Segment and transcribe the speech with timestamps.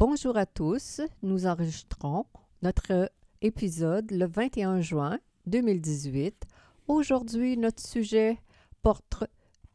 [0.00, 2.24] Bonjour à tous, nous enregistrons
[2.62, 3.12] notre
[3.42, 6.46] épisode le 21 juin 2018.
[6.88, 8.38] Aujourd'hui, notre sujet
[8.80, 9.24] porte,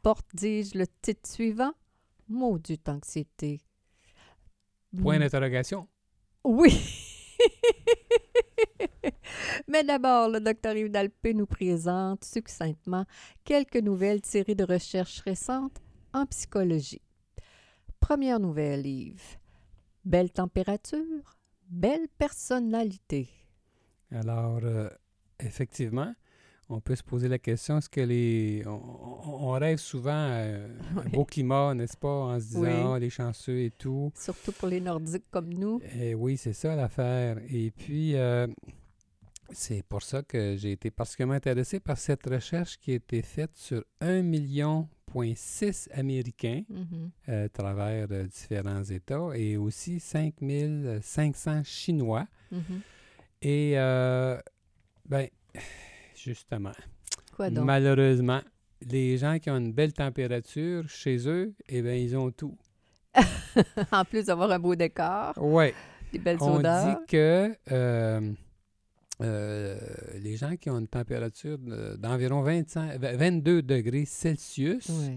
[0.02, 1.70] porte dis-je, le titre suivant?
[2.28, 3.60] Maudite anxiété.
[5.00, 5.86] Point d'interrogation.
[6.42, 6.74] Oui!
[9.68, 13.04] Mais d'abord, le docteur Yves Dalpé nous présente succinctement
[13.44, 15.80] quelques nouvelles tirées de recherches récentes
[16.12, 17.02] en psychologie.
[18.00, 19.38] Première nouvelle, Yves.
[20.06, 21.36] Belle température,
[21.68, 23.28] belle personnalité.
[24.12, 24.88] Alors, euh,
[25.40, 26.14] effectivement,
[26.68, 28.62] on peut se poser la question, est-ce que les...
[28.66, 32.68] On, on rêve souvent à un beau climat, n'est-ce pas, en se disant, Oui.
[32.94, 34.12] ah, les chanceux et tout.
[34.14, 35.80] Surtout pour les Nordiques comme nous.
[35.98, 37.38] Et oui, c'est ça l'affaire.
[37.50, 38.46] Et puis, euh,
[39.50, 43.56] c'est pour ça que j'ai été particulièrement intéressé par cette recherche qui a été faite
[43.56, 44.88] sur 1,6 million
[45.92, 47.10] Américains Mhm.
[47.28, 52.26] euh, à travers euh, différents États et aussi 5500 Chinois.
[52.52, 52.80] Mhm.
[53.42, 54.38] Et, euh,
[55.08, 55.28] ben,
[56.16, 56.72] justement,
[57.34, 57.64] Quoi donc?
[57.64, 58.40] malheureusement,
[58.90, 62.56] les gens qui ont une belle température chez eux, eh bien, ils ont tout.
[63.92, 65.74] en plus d'avoir un beau décor, Ouais.
[66.12, 66.98] des belles On odeurs.
[67.00, 67.56] dit que
[69.22, 69.78] euh,
[70.20, 75.16] les gens qui ont une température de- d'environ 25 v- 22 degrés Celsius, Oui,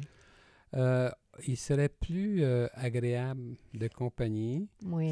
[0.76, 1.10] euh,
[1.48, 4.68] ils seraient plus euh, agréables de compagnie.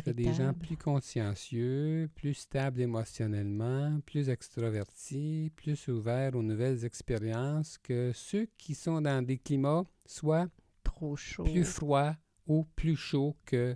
[0.05, 7.77] C'est des gens plus consciencieux, plus stables émotionnellement, plus extrovertis, plus ouverts aux nouvelles expériences
[7.77, 10.47] que ceux qui sont dans des climats soit
[10.83, 11.43] Trop chaud.
[11.43, 12.15] plus froids
[12.47, 13.75] ou plus chauds que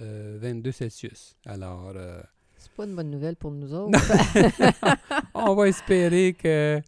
[0.00, 1.36] euh, 22 Celsius.
[1.44, 1.92] Alors,
[2.62, 3.98] C'est pas une bonne nouvelle pour nous autres.
[5.34, 6.80] on va espérer que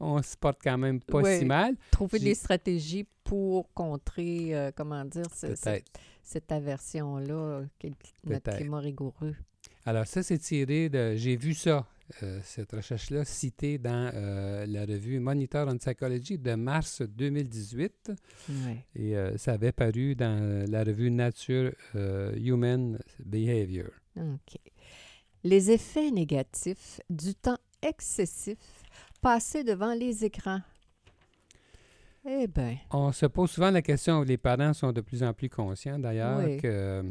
[0.00, 1.76] on se porte quand même pas si mal.
[1.90, 5.54] Trouver des stratégies pour contrer, euh, comment dire, ce-
[6.22, 7.62] cette, aversion-là,
[8.24, 9.34] notre climat rigoureux.
[9.84, 11.14] Alors, ça, c'est tiré de.
[11.16, 11.86] J'ai vu ça,
[12.22, 18.12] euh, cette recherche-là, citée dans euh, la revue Monitor on Psychology de mars 2018.
[18.48, 18.54] Oui.
[18.96, 23.90] Et euh, ça avait paru dans la revue Nature Human Behavior.
[24.16, 24.58] OK.
[25.44, 28.58] Les effets négatifs du temps excessif
[29.20, 30.60] passé devant les écrans.
[32.24, 35.48] Eh bien, On se pose souvent la question, les parents sont de plus en plus
[35.48, 36.58] conscients d'ailleurs, Oui.
[36.58, 37.02] que euh,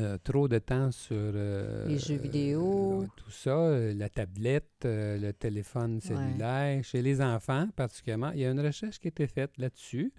[0.00, 3.02] euh, trop de temps sur euh, Les jeux vidéo.
[3.02, 8.32] euh, tout ça, la tablette, le téléphone cellulaire, chez les enfants particulièrement.
[8.32, 10.12] Il y a une recherche qui a été faite là-dessus,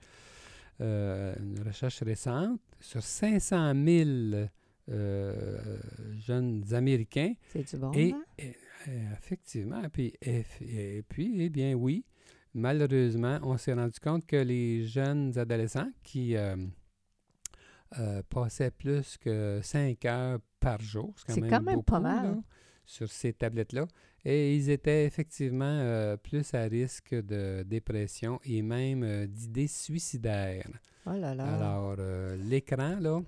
[0.79, 4.47] une recherche récente, sur 500 000 euh,
[4.89, 7.33] jeunes Américains.
[7.51, 7.91] c'est du bon.
[7.93, 8.55] Et, et,
[8.87, 12.05] euh, effectivement, puis, et, et puis, eh bien oui,
[12.53, 16.55] malheureusement, on s'est rendu compte que les jeunes adolescents qui euh,
[17.99, 21.99] euh, passaient plus que 5 heures par jour, c'est quand même, quand même beaucoup, pas
[21.99, 22.25] mal.
[22.25, 22.37] là,
[22.85, 23.85] sur ces tablettes-là,
[24.25, 30.67] et ils étaient effectivement euh, plus à risque de dépression et même euh, d'idées suicidaires.
[31.05, 31.45] Oh là là.
[31.55, 33.21] Alors, euh, l'écran, là,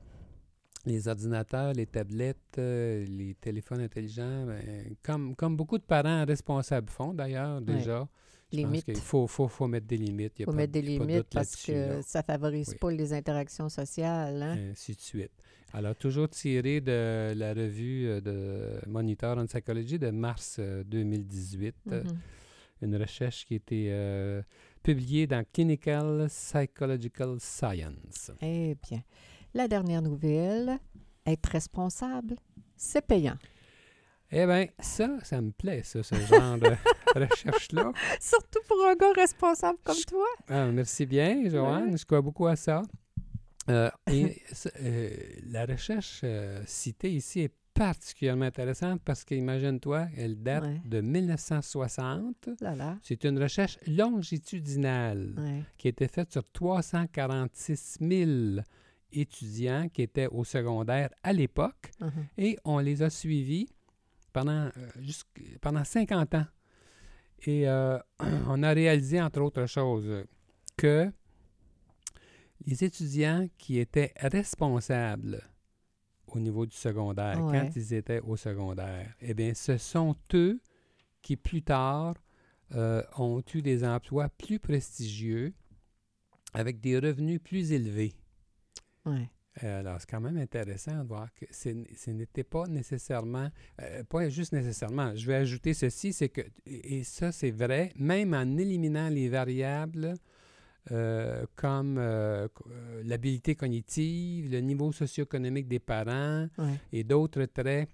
[0.86, 6.90] les ordinateurs, les tablettes, euh, les téléphones intelligents, ben, comme, comme beaucoup de parents responsables
[6.90, 8.08] font d'ailleurs déjà,
[8.52, 8.86] je pense Limite.
[8.86, 10.34] qu'il faut, faut, faut mettre des limites.
[10.40, 12.02] Il Il faut mettre des il limites parce que là.
[12.02, 12.78] ça favorise Oui.
[12.80, 14.42] pas les interactions sociales.
[14.42, 14.72] Hein?
[14.72, 15.32] ainsi de suite.
[15.74, 21.76] Alors, toujours tiré de la revue euh, de Monitor on Psychology de mars euh, 2018,
[21.92, 22.18] euh, Mhm.
[22.82, 24.42] une recherche qui a été euh,
[24.84, 28.32] publiée dans Clinical Psychological Science.
[28.42, 29.02] Eh bien,
[29.54, 30.80] la dernière nouvelle,
[31.26, 32.36] être responsable,
[32.76, 33.38] c'est payant.
[34.32, 36.72] Eh bien, ça, ça me plaît, ça, ce genre de
[37.16, 37.92] recherche-là.
[38.20, 40.26] Surtout pour un gars responsable comme Je- toi.
[40.48, 41.98] Ah, merci bien, Joanne.
[41.98, 42.82] Je crois beaucoup à ça.
[43.70, 44.42] Euh, et
[44.82, 45.10] euh,
[45.48, 50.82] la recherche euh, citée ici est particulièrement intéressante parce qu'imagine-toi, elle date Ouais.
[50.86, 52.50] de 1960.
[52.62, 52.98] Là, là.
[53.04, 55.64] C'est une recherche longitudinale Ouais.
[55.78, 58.62] qui a été faite sur 346 000
[59.14, 62.12] étudiants qui étaient au secondaire à l'époque Mhm.
[62.38, 63.68] et on les a suivis
[64.34, 65.12] pendant, euh,
[65.62, 66.46] pendant 50 ans.
[67.44, 67.98] Et euh,
[68.48, 70.26] on a réalisé, entre autres choses,
[70.78, 71.12] que
[72.66, 75.42] les étudiants qui étaient responsables
[76.28, 77.60] au niveau du secondaire, Ouais.
[77.60, 80.62] quand ils étaient au secondaire, eh bien, ce sont eux
[81.22, 82.16] qui, plus tard,
[82.74, 85.54] euh, ont eu des emplois plus prestigieux
[86.54, 88.14] avec des revenus plus élevés.
[89.06, 89.30] Ouais.
[89.64, 93.50] Euh, alors, c'est quand même intéressant de voir que c'est- ce n'était pas nécessairement,
[93.82, 98.34] euh, pas juste nécessairement, je vais ajouter ceci, c'est que, et ça c'est vrai, même
[98.34, 100.14] en éliminant les variables
[100.92, 102.48] euh, comme euh,
[103.04, 106.80] l'habileté cognitive, le niveau socio-économique des parents Ouais.
[106.92, 107.88] et d'autres traits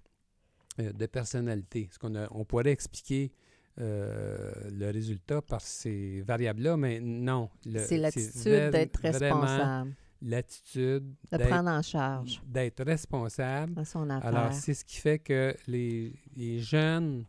[0.77, 1.89] de personnalité.
[1.91, 3.31] Ce qu'on a- on pourrait expliquer
[3.79, 7.49] euh, le résultat par ces variables-là, mais non.
[7.77, 13.73] C'est l'attitude d'être responsable, L'attitude de d'être prendre en charge d'être responsable.
[13.73, 14.35] dans son affaire.
[14.35, 17.25] Alors, c'est ce qui fait que les, les jeunes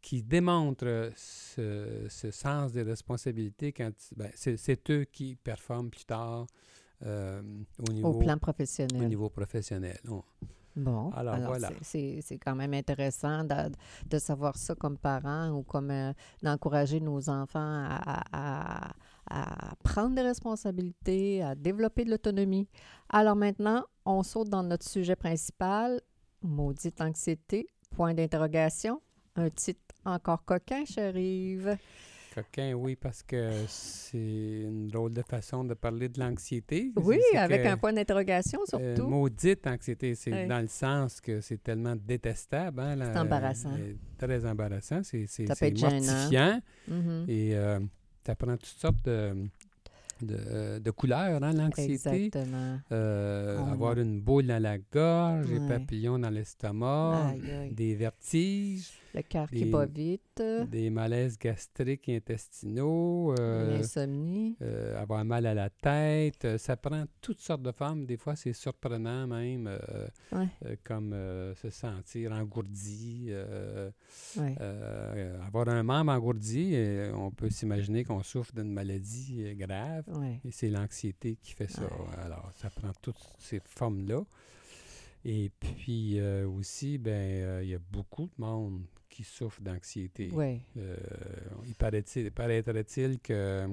[0.00, 6.46] qui démontrent ce, ce sens des responsabilités, quand, ben, c'est, eux qui performent plus tard
[7.04, 7.42] euh,
[7.88, 9.08] au, niveau, au plan au professionnel.
[9.08, 9.98] niveau professionnel.
[10.08, 10.22] On-
[10.74, 11.70] Bon, Alors, alors, voilà.
[11.82, 13.70] c'est- quand même intéressant de,
[14.08, 18.92] de savoir ça comme parents ou comme euh, d'encourager nos enfants à, à- à
[19.82, 22.68] prendre des responsabilités, à développer de l'autonomie.
[23.08, 26.00] Alors maintenant, on saute dans notre sujet principal,
[26.42, 29.00] maudite anxiété, point d'interrogation,
[29.36, 31.76] un titre encore coquin, chérive.
[32.34, 36.90] Coquin, oui, parce que c'est une drôle de façon de parler de l'anxiété.
[36.96, 39.06] Oui, C'est- c'est avec que, un point d'interrogation euh, surtout.
[39.08, 42.80] maudite anxiété, c'est dans le sens que c'est tellement détestable.
[42.80, 43.74] hein, la- embarrassant.
[43.78, 45.02] euh, très embarrassant.
[45.02, 46.60] C'est, c'est, c'est mortifiant.
[46.88, 47.26] Mhm.
[47.28, 47.80] Et euh,
[48.24, 49.34] ça prend toutes sortes de,
[50.22, 52.26] de, de couleurs, hein, l'anxiété.
[52.26, 52.78] Exactement.
[52.92, 55.68] Euh, On- avoir une boule dans la gorge, des Ouais.
[55.68, 57.34] papillons dans l'estomac,
[57.70, 64.56] des vertiges, Le cœur qui bat vite, des malaises gastriques et intestinaux, euh, l'insomnie.
[64.62, 66.44] euh, avoir mal à la tête.
[66.46, 68.06] Euh, Ça prend toutes sortes de formes.
[68.06, 70.48] Des fois, c'est surprenant même, euh, Ouais.
[70.84, 71.12] comme
[71.54, 73.30] se sentir engourdi.
[74.38, 74.56] Ouais.
[75.46, 76.74] avoir un membre engourdi,
[77.14, 80.04] on peut s'imaginer qu'on souffre d'une maladie grave.
[80.16, 80.40] Ouais.
[80.44, 81.82] Et c'est l'anxiété qui fait ça.
[82.24, 84.24] Alors, ça prend toutes ces formes-là.
[85.24, 88.82] Et puis euh, aussi, ben, euh, il y a beaucoup de monde
[89.12, 90.30] qui souffre d'anxiété.
[90.34, 90.96] Euh,
[91.66, 93.68] il paraît-il, paraîtrait-il que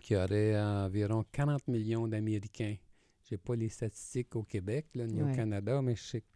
[0.00, 2.76] qu'il y aurait environ 40 millions d'Américains.
[3.24, 6.26] Je n'ai pas les statistiques au Québec, là, ni au Canada, mais je sais que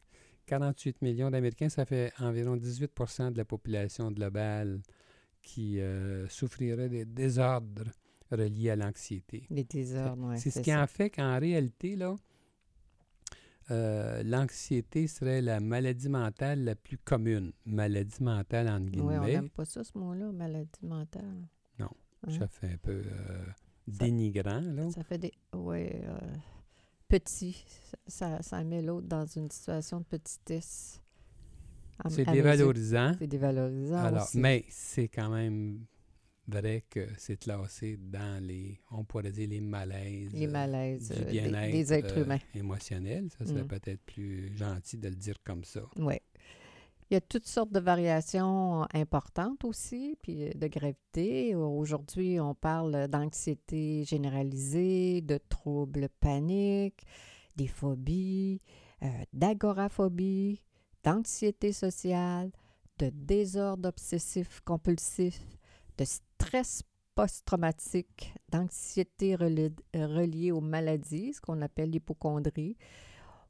[0.46, 2.92] 48 millions d'Américains, ça fait environ 18
[3.32, 4.80] de la population globale
[5.42, 7.84] qui euh, souffrirait des désordres
[8.30, 9.44] reliés à l'anxiété.
[9.50, 10.82] Les désordres, ouais, c'est ce qui ça.
[10.82, 12.16] en fait qu'en réalité, là,
[13.70, 17.52] euh, l'anxiété serait la maladie mentale la plus commune.
[17.66, 19.32] Maladie mentale, entre Oui, on guillemets.
[19.32, 21.46] n'aime pas ça, ce mot-là, maladie mentale.
[21.78, 21.88] Non,
[22.26, 22.30] Hein?
[22.38, 23.44] Ça fait un peu euh,
[23.90, 24.90] Ça- dénigrant, là.
[24.90, 25.32] Ça fait des...
[25.54, 25.88] Oui,
[27.08, 27.64] petit.
[28.06, 31.00] Ça, ça met l'autre dans une situation de petitesse.
[32.10, 33.14] C'est dévalorisant.
[33.18, 34.38] C'est dévalorisant Alors, aussi.
[34.38, 35.84] mais c'est quand même
[36.48, 40.32] vrai que c'est classé dans les, on pourrait dire, les malaises.
[40.32, 42.38] Les malaises du euh, des, bien-être des êtres euh, humains.
[42.54, 43.28] émotionnel.
[43.38, 43.68] Ça serait Mm.
[43.68, 45.82] peut-être plus gentil de le dire comme ça.
[45.96, 46.14] Oui.
[47.10, 51.54] Il y a toutes sortes de variations importantes aussi, puis euh, de gravité.
[51.54, 57.02] Aujourd'hui, on parle d'anxiété généralisée, de troubles paniques,
[57.56, 58.60] des phobies,
[59.02, 60.60] euh, d'agoraphobie,
[61.04, 62.50] d'anxiété sociale,
[62.98, 65.40] de désordre obsessif compulsif,
[65.96, 66.04] de
[66.48, 66.82] stress
[67.14, 72.74] post-traumatique, d'anxiété reli- reliée aux maladies, ce qu'on appelle l'hypochondrie,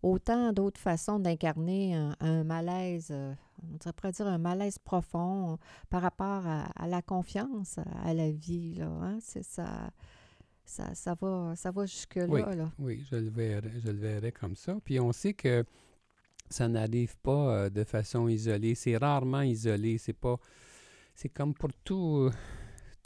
[0.02, 5.58] autant d'autres façons d'incarner un, un malaise, euh, on pourrait dire un malaise profond
[5.90, 8.74] par rapport à, à la confiance à la vie.
[8.74, 9.18] Là, hein.
[9.20, 9.90] C'est ça,
[10.64, 12.54] ça, ça va, ça va jusque-là.
[12.56, 12.72] là.
[12.80, 14.76] Oui, je le verrais, je le verrais comme ça.
[14.84, 15.64] Puis on sait que
[16.50, 18.74] ça n'arrive pas euh, de façon isolée.
[18.74, 19.98] C'est rarement isolé.
[19.98, 20.36] C'est pas.
[21.14, 22.30] C'est comme pour tout,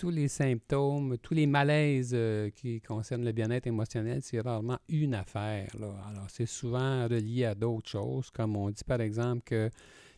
[0.02, 5.14] tous les symptômes, tous les malaises euh, qui concernent le bien-être émotionnel, c'est rarement une
[5.14, 5.70] affaire.
[5.78, 5.94] Là.
[6.08, 9.70] Alors, c'est souvent relié à d'autres choses, comme on dit par exemple que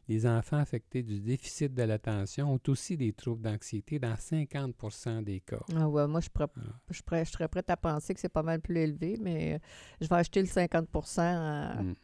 [0.09, 5.41] les enfants affectés du déficit de l'attention ont aussi des troubles d'anxiété dans 50% des
[5.41, 5.61] cas.
[5.76, 6.47] Ah ouais, moi, je, Ah.
[6.91, 9.61] je, serais prête à penser que c'est pas mal plus élevé, mais
[10.00, 10.88] je vais acheter le 50
[11.19, 11.95] à- Mm.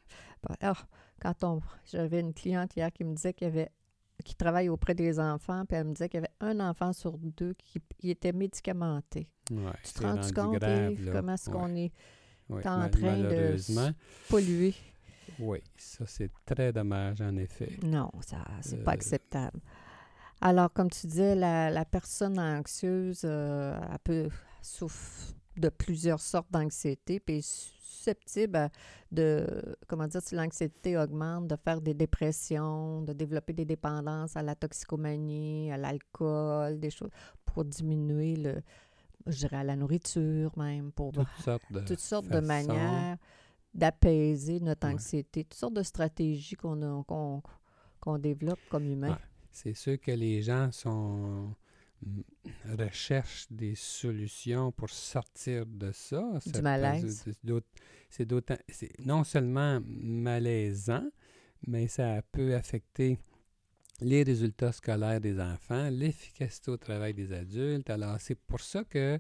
[0.61, 0.75] Ah,
[1.19, 3.71] quand on, j'avais une cliente hier qui me disait qu'il y avait
[4.23, 7.17] qui travaille auprès des enfants, puis elle me disait qu'il y avait un enfant sur
[7.19, 9.29] deux qui, qui était médicamenté.
[9.50, 11.57] Ouais, Tu te rends compte, grave, Yves, comment est-ce Ouais.
[11.57, 13.57] qu'on est en train de
[14.29, 14.75] pollué?
[15.39, 17.79] Oui, ça c'est très dommage en effet.
[17.83, 19.61] Non, ça c'est Euh, pas acceptable.
[20.41, 24.29] Alors, comme tu disais, la, la personne anxieuse, euh, elle peut
[24.62, 27.43] souffre de plusieurs sortes d'anxiété, puis
[28.04, 28.71] susceptibles à-
[29.12, 29.47] de,
[29.87, 34.54] comment dire, si l'anxiété augmente, de faire des dépressions, de développer des dépendances à la
[34.54, 37.11] toxicomanie, à l'alcool, des choses
[37.45, 38.62] pour diminuer le,
[39.26, 42.47] je dirais à la nourriture même, pour Toutes sortes de toutes sortes de façons.
[42.47, 43.19] manières
[43.75, 44.95] d'apaiser notre Ouais.
[44.95, 47.42] anxiété, toutes sortes de stratégies qu'on a- qu'on
[48.00, 49.11] qu'on développe comme humain.
[49.11, 49.16] Ouais.
[49.52, 51.54] C'est sûr que les gens sont
[52.78, 56.23] recherchent des solutions pour sortir de ça.
[56.47, 57.25] Du Ça malaise.
[58.09, 58.57] c'est d'autant-
[59.04, 61.09] non seulement malaisant,
[61.66, 63.19] mais ça peut affecter
[64.00, 67.90] les résultats scolaires des enfants, l'efficacité au travail des adultes.
[67.90, 69.19] Alors, c'est pour ça que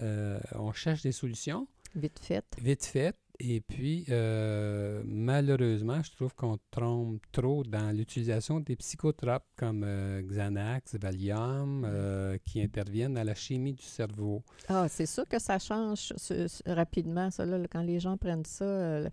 [0.00, 1.66] euh, on cherche des solutions
[1.96, 2.44] Vite fait.
[2.60, 3.16] vite faites.
[3.40, 10.22] Et puis, euh, malheureusement, je trouve qu'on trompe trop dans l'utilisation des psychotropes comme euh,
[10.22, 14.42] Xanax, Valium, euh, qui interviennent à la chimie du cerveau.
[14.68, 18.44] Ah, c'est sûr que ça change ce- ce- rapidement, ça, là, quand les gens prennent
[18.44, 19.10] ça, le,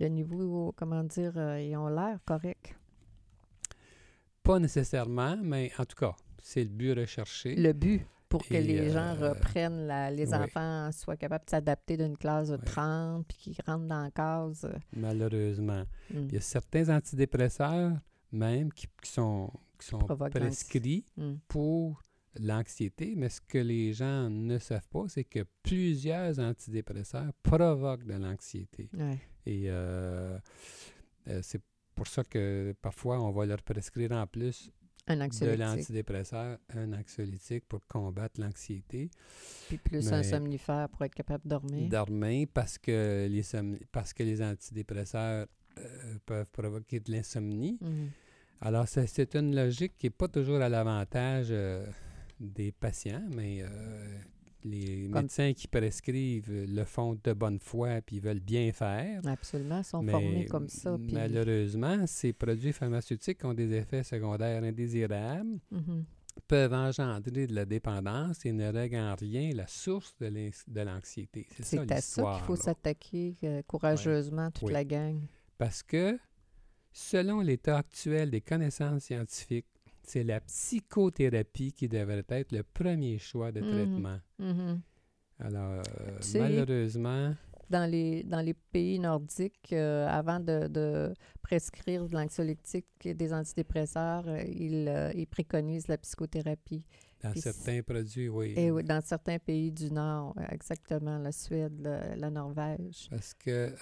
[0.00, 2.76] le niveau, comment dire, ils ont l'air correct.
[4.42, 7.54] Pas nécessairement, mais en tout cas, c'est le but recherché.
[7.54, 10.34] Le but pour que Et, les gens euh, reprennent, la- les oui.
[10.34, 12.64] enfants soient capables de s'adapter d'une classe de Oui.
[12.64, 14.66] 30, puis qu'ils rentrent dans la case.
[14.96, 15.82] Malheureusement.
[16.14, 17.92] hmm, Il y a certains antidépresseurs,
[18.32, 21.34] même, qui, qui sont, qui sont prescrits hmm.
[21.48, 22.02] pour
[22.38, 28.14] l'anxiété, mais ce que les gens ne savent pas, c'est que plusieurs antidépresseurs provoquent de
[28.14, 28.88] l'anxiété.
[28.96, 29.18] Ouais.
[29.44, 30.38] Et euh,
[31.26, 31.60] euh, c'est
[31.96, 34.70] pour ça que parfois on va leur prescrire en plus
[35.10, 39.10] Un de l'antidépresseur un anxiolytique pour combattre l'anxiété.
[39.68, 41.88] Puis plus un Mais- somnifère pour être capable de dormir.
[41.88, 43.42] Dormir parce que les,
[43.92, 45.46] parce que les antidépresseurs
[45.78, 47.78] euh, peuvent provoquer de l'insomnie.
[47.80, 48.08] Mhm.
[48.60, 51.86] Alors, c'est- c'est une logique qui n'est pas toujours à l'avantage euh,
[52.38, 54.18] des patients, mais euh,
[54.64, 59.20] les Comme- médecins qui prescrivent le font de bonne foi puis ils veulent bien faire.
[59.26, 60.96] Absolument, ils sont Mais formés comme ça.
[60.98, 66.04] Puis, malheureusement, ces produits pharmaceutiques ont des effets secondaires indésirables, Mhm.
[66.46, 71.46] peuvent engendrer de la dépendance et ne règlent en rien la source de l'anxiété.
[71.56, 74.72] C'est ça C'est à ça qu'il faut s'attaquer euh, courageusement, toute Oui.
[74.72, 75.20] la gang.
[75.58, 76.18] Parce que,
[76.92, 79.66] selon l'état actuel des connaissances scientifiques,
[80.02, 83.68] c'est la psychothérapie qui devrait être le premier choix de Mhm.
[83.70, 84.18] traitement.
[84.38, 84.80] Mhm.
[85.38, 87.34] Alors, euh, Tu sais, malheureusement,
[87.70, 93.32] Dans les, dans les pays nordiques, euh, avant de, de prescrire de l'anxiolytique et des
[93.32, 96.82] antidépresseurs, euh, ils, ils préconisent la psychothérapie.
[97.22, 98.54] dans certains produits, oui.
[98.56, 103.06] Et oui, dans certains pays du Nord, exactement, la Suède, le- la Norvège.
[103.08, 103.72] Parce que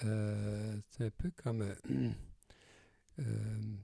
[0.89, 1.65] c'est un peu comme.
[3.19, 3.23] euh,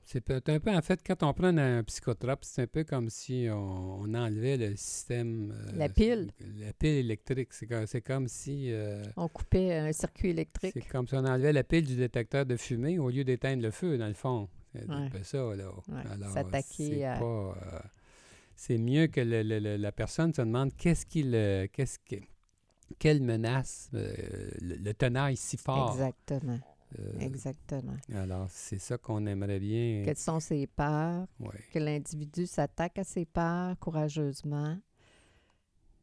[0.06, 3.48] c'est un peu, en fait, quand on prend un psychotrope, c'est un peu comme si
[3.52, 5.52] on, on enlevait le système.
[5.52, 6.32] euh, La pile.
[6.60, 7.50] La pile électrique.
[7.54, 8.72] C'est comme, si.
[8.72, 10.72] euh, On coupait un circuit électrique.
[10.74, 13.72] C'est comme si on enlevait la pile du détecteur de fumée au lieu d'éteindre le
[13.72, 14.48] feu, dans le fond.
[14.74, 15.72] C'est un peu ça, là.
[15.88, 17.20] Ouais, Alors, s'attaquer à-
[18.56, 22.16] c'est mieux que le- le- le- la personne se demande qu'est-ce qui le- qu'est-ce que,
[23.00, 24.14] quelle menace le,
[24.62, 25.92] le tenaille si fort.
[25.94, 26.60] Exactement,
[27.00, 27.98] Euh, exactement.
[28.14, 30.04] alors, c'est ça qu'on aimerait bien.
[30.06, 31.28] Quelles sont ses peurs?
[31.40, 31.60] Ouais.
[31.74, 34.78] Que l'individu s'attaque à ses peurs courageusement.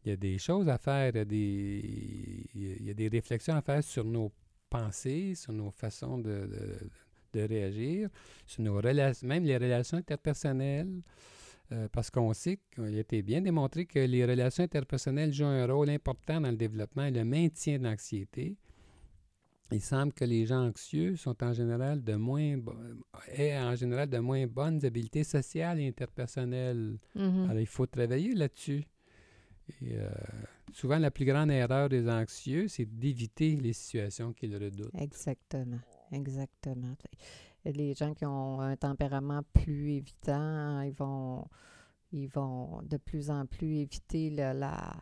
[0.04, 3.08] Il y a des choses à faire, il y a des, il y a des
[3.08, 4.32] réflexions à faire sur nos
[4.68, 6.90] pensées, sur nos façons de, de-
[7.32, 8.10] de réagir,
[8.46, 11.00] sur nos relations, même les relations interpersonnelles,
[11.70, 15.66] euh, parce qu'on sait qu'il a été bien démontré que les relations interpersonnelles jouent un
[15.66, 18.56] rôle important dans le développement et le maintien de l'anxiété.
[19.72, 22.56] Il semble que les gens anxieux sont en général de moins
[23.28, 26.98] aient en général de moins bonnes habiletés sociales et interpersonnelles.
[27.14, 27.44] Mhm.
[27.48, 28.84] Alors, il faut travailler là-dessus.
[29.80, 30.10] Et, euh,
[30.72, 34.94] souvent, la plus grande erreur des anxieux, c'est d'éviter les situations qu'ils redoutent.
[34.98, 35.78] Exactement,
[36.10, 36.94] exactement.
[37.64, 41.46] Les gens qui ont un tempérament plus évitant, ils vont,
[42.10, 44.92] ils vont de plus en plus éviter le- la,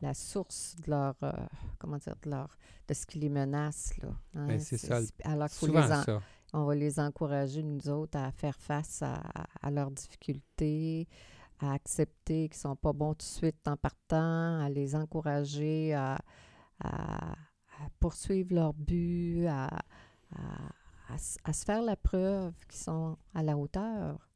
[0.00, 1.32] la source de leur, euh,
[1.78, 2.56] comment dire, de leur,
[2.88, 3.96] de ce qui les menace.
[3.98, 4.46] Là, hein.
[4.46, 6.22] Ben, c'est ça, Alors qu'il faut Souvent les en- ça.
[6.52, 9.22] on va les encourager, nous autres, à faire face à,
[9.62, 11.08] à leurs difficultés,
[11.60, 15.94] à accepter qu'ils ne sont pas bons tout de suite en partant, à les encourager
[15.94, 16.18] à,
[16.80, 19.68] à- à poursuivre leur but, à,
[21.44, 24.28] à se faire la preuve qu'ils sont à la hauteur.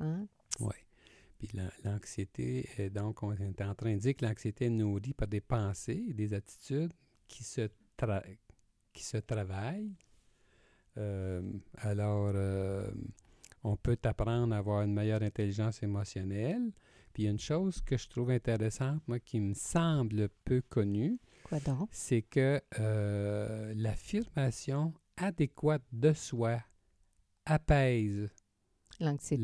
[0.00, 0.26] Hein?
[0.60, 0.74] Oui.
[1.38, 5.28] Puis l'an- l'anxiété, donc, on est en train de dire que l'anxiété est nourrie par
[5.28, 6.92] des pensées et des attitudes
[7.28, 8.24] qui se, tra-
[8.92, 9.94] qui se travaillent.
[10.96, 11.42] Euh,
[11.78, 12.90] alors, euh,
[13.64, 16.70] on peut apprendre à avoir une meilleure intelligence émotionnelle.
[17.12, 20.62] Puis il y a une chose que je trouve intéressante, moi, qui me semble peu
[20.68, 21.18] connue,
[21.92, 26.60] c'est que euh, l'affirmation adéquate de soi
[27.44, 28.30] apaise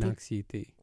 [0.07, 0.75] L'anxiété.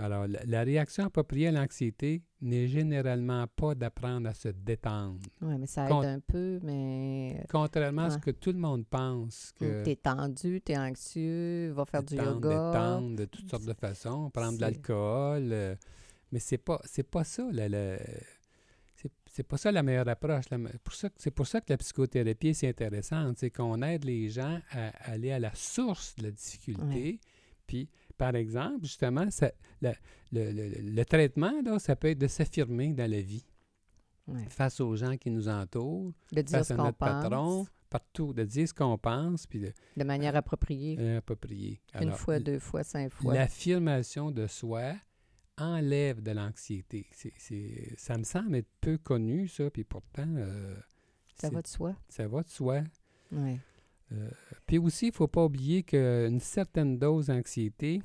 [0.00, 5.18] Alors, la, la réaction appropriée à l'anxiété n'est généralement pas d'apprendre à se détendre.
[5.42, 8.86] Oui, mais ça aide Con- un peu, mais Contrairement à ce que tout le monde
[8.86, 12.70] pense que tu es tendu, tu es anxieux, va faire du détendre, yoga.
[12.72, 15.48] détendre de toutes sortes de façons, prendre de l'alcool.
[15.52, 15.74] euh,
[16.30, 17.98] mais c'est pas c'est pas ça la- la-
[19.30, 20.44] c'est pas ça la meilleure approche.
[20.50, 20.58] La
[21.16, 25.30] C'est pour ça que la psychothérapie c'est intéressante, c'est qu'on aide les gens à aller
[25.32, 27.20] à la source de la difficulté.
[27.66, 29.94] Puis, par exemple, justement, ça- la-
[30.32, 33.46] le, le- le traitement, là, ça peut être de s'affirmer dans la vie
[34.50, 38.34] face aux gens qui nous entourent, De dire face ce à notre pense patron, partout,
[38.34, 40.96] de dire ce qu'on pense, puis de, de manière appropriée.
[41.00, 41.80] euh, approprier.
[41.98, 43.32] Une fois, deux fois, cinq fois.
[43.32, 44.92] L'affirmation de soi
[45.56, 47.06] enlève de l'anxiété.
[47.12, 47.32] C'est-
[47.96, 50.76] ça me semble être peu connu, ça, puis pourtant, euh,
[51.40, 51.94] Ça va de soi.
[52.10, 52.82] ça va de soi.
[53.32, 53.58] Oui.
[54.12, 54.30] Euh,
[54.66, 58.00] puis aussi, il ne faut pas oublier qu'une certaine dose d'anxiété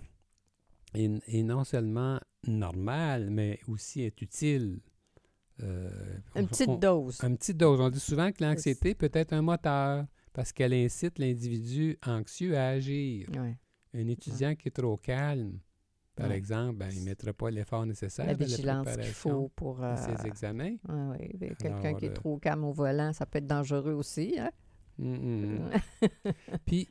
[0.94, 4.80] est, est non seulement normale, mais aussi est utile.
[5.62, 5.90] Euh,
[6.36, 7.20] Une on- petite on- dose.
[7.24, 7.80] Une petite dose.
[7.80, 12.70] On dit souvent que l'anxiété peut être un moteur parce qu'elle incite l'individu anxieux à
[12.70, 13.30] agir.
[13.38, 13.58] Ouais.
[13.94, 15.60] Un étudiant qui est trop calme,
[16.16, 16.38] par Ouais.
[16.38, 19.84] exemple, ben, il ne mettra pas l'effort nécessaire La qu'il faut pour.
[19.84, 20.76] euh, ses examens.
[21.60, 24.36] Quelqu'un qui est euh, trop calme au volant, ça peut être dangereux aussi.
[24.40, 24.50] Hein?
[25.00, 25.70] Hum.
[26.66, 26.90] Puis,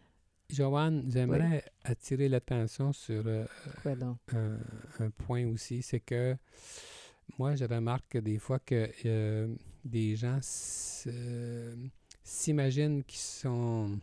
[0.50, 3.44] Joanne, j'aimerais attirer l'attention sur euh,
[4.34, 4.58] un,
[5.00, 6.36] un point aussi, c'est que
[7.38, 9.54] moi, je remarque que des fois que euh,
[9.84, 10.40] des gens
[11.06, 11.74] euh,
[12.22, 13.98] s'imaginent qu'ils sont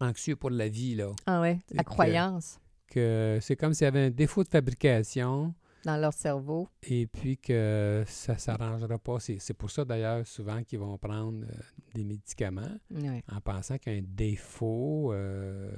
[0.00, 1.10] anxieux pour la vie, là.
[1.26, 5.54] Ah ouais, la que- croyance Que c'est comme s'il y avait un défaut de fabrication
[5.86, 6.68] dans leur cerveau.
[6.82, 9.18] et puis que ça ne s'arrangera pas.
[9.20, 11.52] C'est pour ça, d'ailleurs, souvent qu'ils vont prendre euh,
[11.94, 12.76] des médicaments
[13.32, 15.70] en pensant qu'il y a un défaut euh,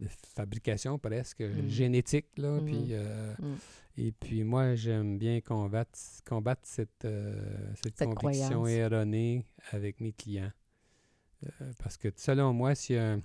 [0.00, 1.68] de fabrication presque Mm.
[1.68, 2.26] génétique.
[2.38, 2.64] Là, Mhm.
[2.64, 3.54] puis, euh, Mm.
[4.00, 7.04] Et puis moi, j'aime bien combattre, combattre cette,
[7.82, 8.92] cette, Cette conviction croyance.
[8.92, 10.52] erronée avec mes clients.
[11.82, 13.20] Parce que selon moi, s'il y a un,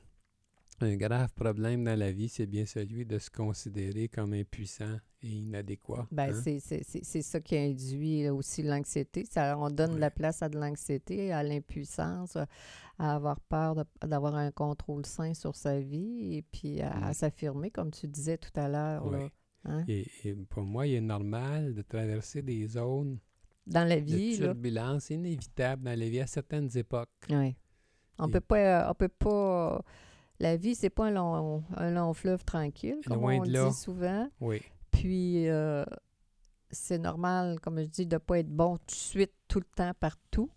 [0.82, 5.28] un grave problème dans la vie, c'est bien celui de se considérer comme impuissant et
[5.28, 6.08] inadéquat.
[6.12, 6.42] Ben, hein?
[6.44, 9.26] c'est- c'est c'est- c'est ça qui induit là, aussi l'anxiété.
[9.30, 12.48] Ça, on donne de la place à de l'anxiété, à l'impuissance, à-
[12.98, 17.70] avoir peur de- d'avoir un contrôle sain sur sa vie et puis à, à s'affirmer,
[17.72, 19.10] comme tu disais tout à l'heure.
[19.12, 19.18] là.
[19.20, 19.30] Oui.
[19.66, 19.84] Hein?
[19.88, 23.18] Et, et pour moi, il est normal de traverser des zones
[23.66, 27.10] Dans la de vie, là, turbulence inévitables dans la vie à certaines époques.
[27.30, 27.56] ouais.
[28.20, 29.84] on Et- peut pas, on peut pas.
[30.44, 33.70] La vie, c'est pas un long, un long fleuve tranquille, comme Loin on de là.
[33.70, 34.28] dit souvent.
[34.42, 34.62] Oui.
[34.92, 35.86] Puis, euh,
[36.70, 39.66] c'est normal, comme je dis, de ne pas être bon tout de suite, tout le
[39.76, 40.50] temps, partout.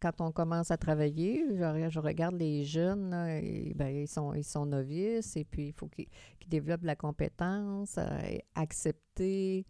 [0.00, 4.08] Quand on commence à travailler, je, re- je regarde les jeunes, là, et, ben, ils,
[4.08, 6.08] sont, ils sont novices, et puis il faut qu'ils
[6.48, 9.64] développent la compétence, euh, accepter,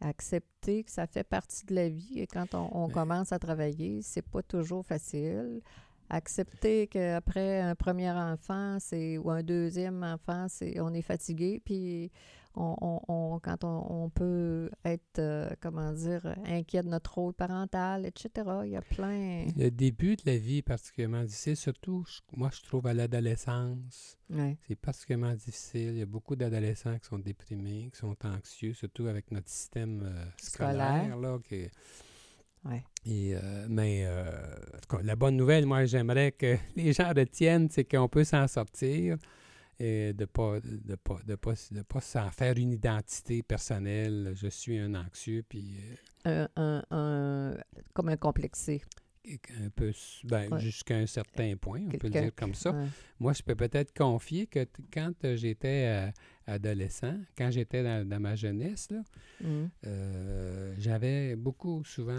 [0.00, 2.18] accepter que ça fait partie de la vie.
[2.18, 5.60] Et quand on, on commence à travailler, c'est pas toujours facile.
[6.10, 12.10] Accepter qu'après un premier enfant, c'est ou un deuxième enfant, c'est on est fatigué, puis
[12.54, 17.34] on, on- on- quand on, on peut être, euh, comment dire, inquiet de notre rôle
[17.34, 18.30] parental, etc.
[18.64, 19.46] Il y a plein.
[19.56, 24.18] Le début de la vie est particulièrement difficile, surtout, je- moi, je trouve à l'adolescence.
[24.30, 24.56] Ouais.
[24.66, 25.90] C'est particulièrement difficile.
[25.90, 30.02] Il y a beaucoup d'adolescents qui sont déprimés, qui sont anxieux, surtout avec notre système
[30.02, 31.04] euh, scolaire.
[31.04, 31.16] Scolaire.
[31.16, 31.68] Là, qui-
[32.64, 32.82] Ouais.
[33.06, 34.30] Et, euh, mais euh,
[34.74, 38.24] en tout cas, la bonne nouvelle, moi, j'aimerais que les gens retiennent, c'est qu'on peut
[38.24, 39.16] s'en sortir
[39.80, 44.32] et de ne pas, de pas, de pas, de pas s'en faire une identité personnelle.
[44.34, 45.76] Je suis un anxieux, puis
[46.26, 47.56] euh, Un, un- un-
[47.94, 48.82] comme un complexé.
[49.62, 49.92] un peu,
[50.24, 50.60] ben, Ouais.
[50.60, 52.72] jusqu'à un certain point, on peut le dire comme ça.
[52.72, 52.86] Ouais.
[53.20, 56.12] Moi, je peux peut-être confier que quand j'étais
[56.48, 59.02] adolescent, quand j'étais dans, dans ma jeunesse, là,
[59.40, 59.70] Mhm.
[59.86, 62.12] euh, j'avais beaucoup, souvent,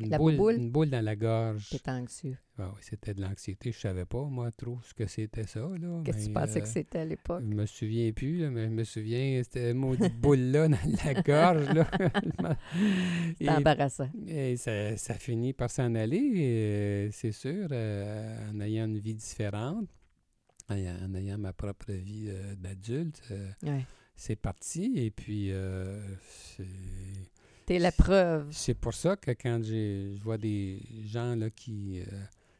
[0.00, 0.54] une, La boule, bouboule?
[0.56, 1.68] une boule dans la gorge.
[1.70, 2.36] T'es anxieux.
[2.56, 3.72] Ah oui, c'était de l'anxiété.
[3.72, 5.68] Je savais pas, moi, trop ce que c'était ça.
[6.04, 7.42] Qu'est-ce que tu pensais que euh, c'était à l'époque?
[7.42, 11.66] Je me souviens plus, là, mais je me souviens, c'était maudite boule-là dans la gorge.
[13.40, 14.08] Et- embarrassant.
[14.26, 19.88] et ça, ça finit par s'en aller, c'est sûr, euh, en ayant une vie différente,
[20.70, 23.20] en, ayant- ma propre vie euh, d'adulte.
[23.30, 23.84] euh, Ouais.
[24.16, 24.92] c'est parti.
[24.96, 26.00] Et puis, euh,
[26.56, 26.64] c'est-
[27.66, 32.02] T'es la preuve c'est pour ça que quand je vois des gens là, qui,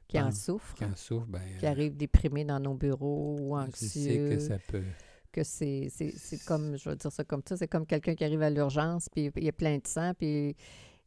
[0.08, 3.56] qui en Ah, souffre, qui en souffrent, ben, qui arrivent déprimés dans nos bureaux ou
[3.56, 4.28] euh, je sais anxieux.
[4.30, 4.82] que ça peut.
[5.30, 8.24] que c'est, c'est, c'est comme, je vais dire ça comme ça, c'est comme quelqu'un qui
[8.24, 10.56] arrive à l'urgence, puis il y a plein de sang, puis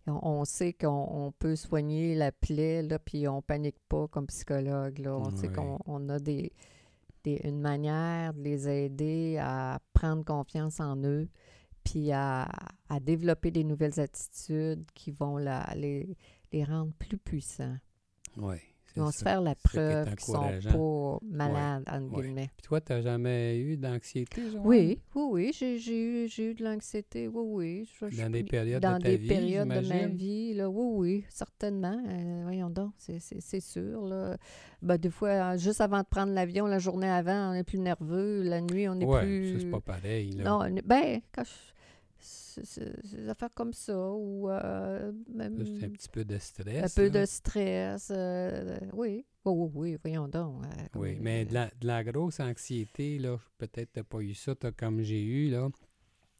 [0.05, 4.27] on, on sait qu'on on peut soigner la plaie, là, puis on panique pas comme
[4.27, 4.99] psychologue.
[4.99, 5.15] Là.
[5.17, 6.51] On sait qu'on on a des,
[7.25, 11.27] une manière de les aider à prendre confiance en eux,
[11.83, 12.47] puis à,
[13.01, 16.17] développer des nouvelles attitudes qui vont les,
[16.51, 17.77] les rendre plus puissants.
[18.37, 18.57] Oui.
[18.97, 22.23] Ils vont se faire la preuve qu'ils sont pas malades, entre Ouais.
[22.23, 22.49] guillemets.
[22.57, 24.41] Puis toi, tu n'as jamais eu d'anxiété?
[24.63, 27.89] Oui, oui, oui, j'ai, j'ai eu, j'ai eu de l'anxiété, oui, oui.
[28.01, 30.69] Je- je- Dans des périodes dans de ta des vie, périodes de ma vie, là,
[30.69, 32.01] oui, oui, certainement.
[32.07, 34.01] Euh, voyons donc, c'est, sûr.
[34.07, 34.35] Là.
[34.81, 37.79] Ben, des fois, euh, juste avant de prendre l'avion, la journée avant, on est plus
[37.79, 38.41] nerveux.
[38.43, 39.53] La nuit, on est Ouais, plus...
[39.53, 40.31] ça, c'est pas pareil.
[40.31, 40.43] Là.
[40.43, 41.51] Non, ben, quand je...
[42.61, 46.97] Des affaires comme ça, ou euh, même un petit peu de stress.
[46.97, 47.21] un peu là.
[47.21, 48.11] de stress.
[48.15, 50.65] euh, oui, oui, oui, oui, voyons donc.
[50.65, 54.33] euh, Oui, mais de la, de la grosse anxiété, là, peut-être tu n'as pas eu
[54.33, 55.69] ça, t'as comme j'ai eu, là,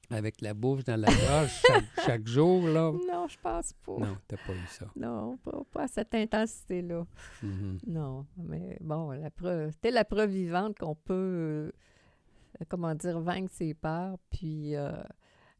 [0.10, 2.91] avec la bouffe dans la gorge chaque, chaque jour, là.
[3.12, 3.97] Non, je pense pas.
[3.99, 4.86] Non, t'as pas eu ça.
[4.95, 7.06] Non, pas, pas à cette intensité-là.
[7.43, 7.80] Mhm.
[7.88, 13.51] Non, mais bon, la preuve, c'était la preuve vivante qu'on peut, euh, comment dire, vaincre
[13.53, 14.91] ses peurs, puis euh,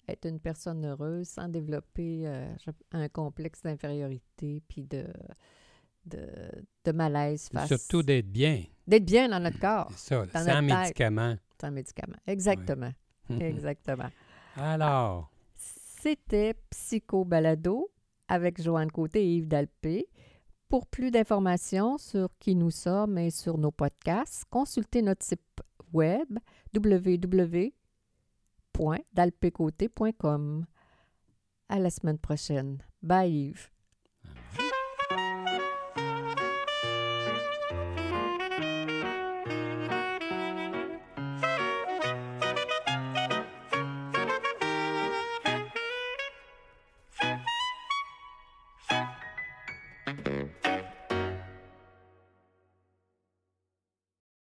[0.08, 2.48] être une personne heureuse sans développer euh,
[2.92, 5.06] un complexe d'infériorité, puis de,
[6.06, 6.28] de,
[6.86, 7.68] de malaise face...
[7.68, 8.64] Surtout d'être bien.
[8.88, 11.36] D'être bien dans notre corps, ça, Dans sans médicaments.
[11.60, 12.18] sans médicaments.
[12.26, 12.92] Exactement,
[13.40, 14.10] exactement.
[14.56, 17.92] Alors, C'était Psycho Balado
[18.28, 20.08] avec Joanne Côté et Yves Dalpé.
[20.70, 25.42] Pour plus d'informations sur qui nous sommes et sur nos podcasts, consultez notre site
[25.94, 26.28] web
[28.78, 30.66] www.dalpécoté.com.
[31.70, 32.78] À la semaine prochaine.
[33.02, 33.54] Bye.